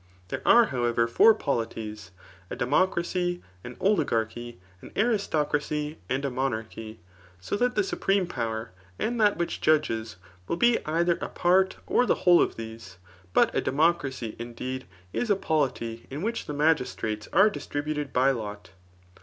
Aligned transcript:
There 0.29 0.41
are, 0.47 0.65
however, 0.73 1.05
four 1.07 1.35
poKties, 1.35 2.09
a 2.49 2.55
democracy, 2.55 3.43
an 3.63 3.77
oligarchy, 3.79 4.59
an 4.81 4.91
aristocracy, 4.97 5.99
and 6.09 6.25
a 6.25 6.31
monarchy; 6.31 6.99
sothatth« 7.39 7.85
supreme 7.85 8.25
power 8.25 8.71
and 8.97 9.21
that 9.21 9.37
which 9.37 9.61
judges, 9.61 10.15
will 10.47 10.57
be 10.57 10.83
either 10.87 11.19
a 11.21 11.29
part 11.29 11.75
or 11.85 12.07
.the 12.07 12.15
whole 12.25 12.41
of 12.41 12.55
these. 12.55 12.97
But 13.31 13.53
a 13.53 13.61
democracy, 13.61 14.35
indeed, 14.39 14.87
is 15.13 15.29
a 15.29 15.35
polity 15.35 16.07
in 16.09 16.23
which 16.23 16.47
the 16.47 16.53
magistrates 16.55 17.27
are 17.31 17.51
distributed 17.51 18.11
by 18.11 18.31
lot. 18.31 18.71